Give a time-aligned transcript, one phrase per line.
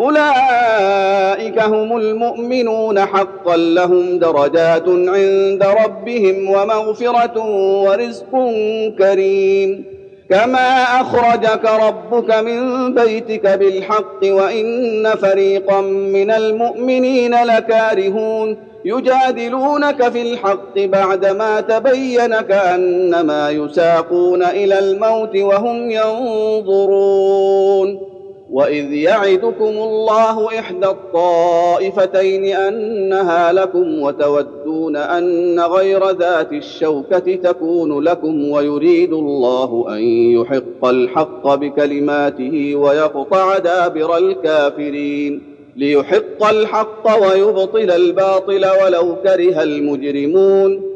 [0.00, 7.40] أولئك هم المؤمنون حقا لهم درجات عند ربهم ومغفرة
[7.82, 8.30] ورزق
[8.98, 9.84] كريم.
[10.30, 18.56] كما أخرجك ربك من بيتك بالحق وإن فريقا من المؤمنين لكارهون.
[18.84, 27.36] يجادلونك في الحق بعدما تبين كأنما يساقون إلى الموت وهم ينظرون.
[28.50, 39.12] واذ يعدكم الله احدى الطائفتين انها لكم وتودون ان غير ذات الشوكه تكون لكم ويريد
[39.12, 45.42] الله ان يحق الحق بكلماته ويقطع دابر الكافرين
[45.76, 50.95] ليحق الحق ويبطل الباطل ولو كره المجرمون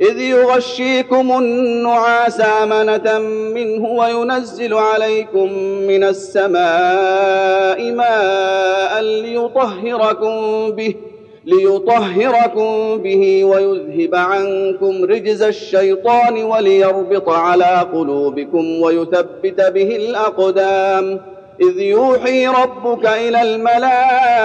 [0.00, 3.18] إذ يغشيكم النعاس أمنة
[3.54, 10.94] منه وينزل عليكم من السماء ماء ليطهركم به
[11.44, 21.20] ليطهركم به ويذهب عنكم رجز الشيطان وليربط على قلوبكم ويثبت به الأقدام.
[21.60, 24.36] إذ يوحي ربك إلى الملائكة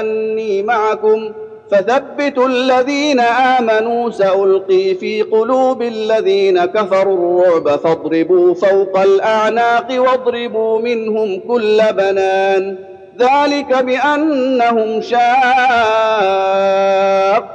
[0.00, 1.32] أني معكم
[1.70, 11.82] فثبتوا الذين آمنوا سألقي في قلوب الذين كفروا الرعب فاضربوا فوق الأعناق واضربوا منهم كل
[11.92, 12.76] بنان.
[13.18, 15.18] ذلك بأنهم شاقوا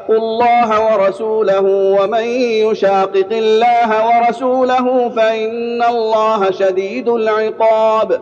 [0.09, 1.61] الله ورسوله
[1.99, 2.23] ومن
[2.69, 8.21] يشاقق الله ورسوله فإن الله شديد العقاب.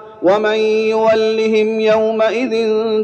[0.23, 0.55] ومن
[0.89, 2.49] يولهم يومئذ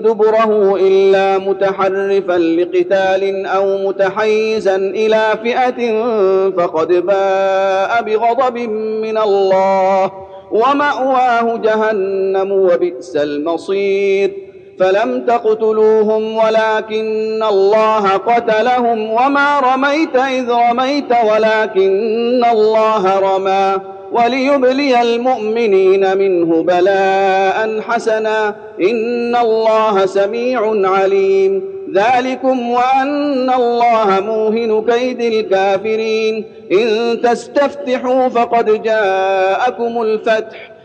[0.02, 6.02] دبره الا متحرفا لقتال أو متحيزا إلى فئه
[6.50, 8.58] فقد باء بغضب
[9.02, 10.12] من الله
[10.52, 14.32] وماواه جهنم وبئس المصير
[14.80, 26.64] فلم تقتلوهم ولكن الله قتلهم وما رميت اذ رميت ولكن الله رمى وليبلي المؤمنين منه
[26.64, 28.56] بلاء حسنا.
[28.82, 31.64] إن الله سميع عليم.
[31.94, 36.46] ذلكم وأن الله موهن كيد الكافرين.
[36.72, 40.77] إن تستفتحوا فقد جاءكم الفتح.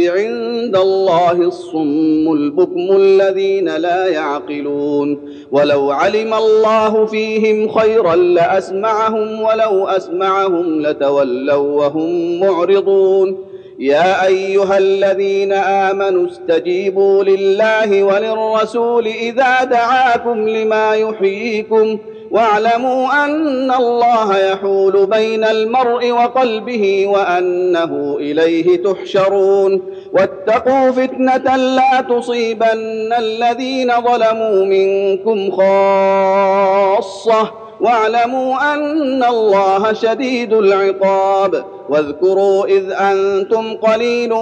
[0.00, 5.32] عند الله الصم البكم الذين لا يعقلون.
[5.52, 13.44] ولو علم الله فيهم خيرا لأسمعهم ولو أسمعهم لتولوا وهم معرضون.
[13.78, 21.98] يا أيها الذين آمنوا استجيبوا لله وللرسول إذا دعاكم لما يحييكم.
[22.30, 29.82] واعلموا أن الله يحول بين المرء وقلبه وأنه إليه تحشرون.
[30.12, 37.50] واتقوا فتنة لا تصيبن الذين ظلموا منكم خاصة.
[37.80, 41.64] واعلموا أن الله شديد العقاب.
[41.88, 44.34] واذكروا إذ أنتم قليل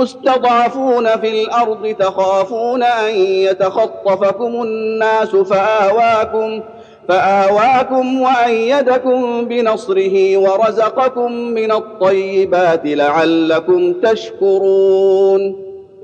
[0.00, 6.62] مستضعفون في الأرض تخافون أن يتخطفكم الناس فآواكم.
[7.08, 15.56] فآواكم وأيدكم بنصره ورزقكم من الطيبات لعلكم تشكرون.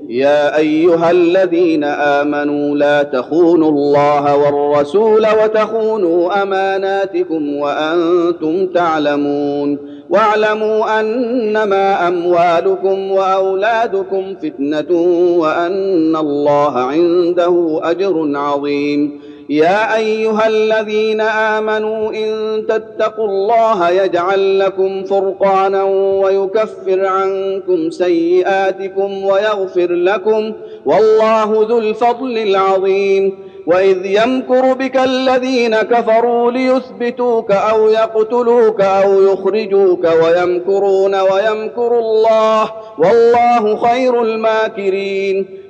[0.09, 9.77] يا أيها الذين آمنوا لا تخونوا الله والرسول وتخونوا أماناتكم وأنتم تعلمون.
[10.09, 14.91] واعلموا أنما أموالكم وأولادكم فتنة
[15.37, 19.21] وأن الله عنده أجر عظيم.
[19.49, 25.83] يا أيها الذين آمنوا إن تتقوا الله يجعل لكم فرقانا
[26.23, 30.53] ويكفر عنكم سيئاتكم ويغفر لكم
[30.85, 33.37] والله ذو الفضل العظيم
[33.67, 44.21] وإذ يمكر بك الذين كفروا ليثبتوك أو يقتلوك أو يخرجوك ويمكرون ويمكر الله والله خير
[44.21, 45.45] الماكرين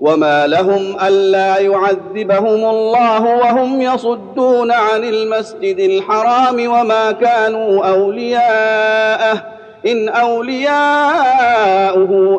[0.00, 9.42] وما لهم الا يعذبهم الله وهم يصدون عن المسجد الحرام وما كانوا اولياءه
[9.86, 11.20] ان اولياؤه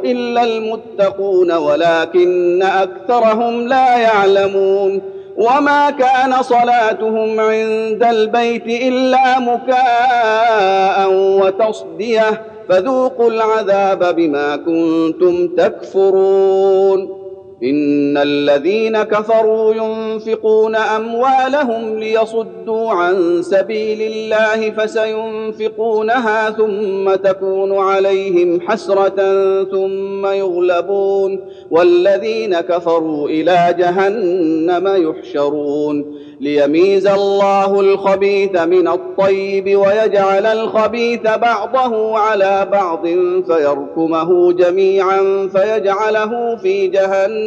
[0.06, 5.02] الا المتقون ولكن اكثرهم لا يعلمون
[5.38, 17.17] وما كان صلاتهم عند البيت الا مكاء وتصديه فذوقوا العذاب بما كنتم تكفرون
[17.64, 29.16] إن الذين كفروا ينفقون أموالهم ليصدوا عن سبيل الله فسينفقونها ثم تكون عليهم حسرة
[29.64, 31.40] ثم يغلبون
[31.72, 43.08] والذين كفروا إلى جهنم يحشرون ليميز الله الخبيث من الطيب ويجعل الخبيث بعضه على بعض
[43.48, 47.47] فيركمه جميعا فيجعله في جهنم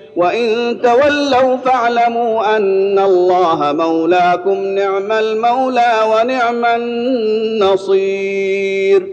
[0.15, 6.65] وان تولوا فاعلموا ان الله مولاكم نعم المولى ونعم
[7.65, 9.07] النصير.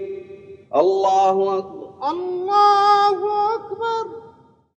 [0.77, 2.11] الله أكبر.
[2.11, 3.17] الله
[3.55, 4.18] أكبر.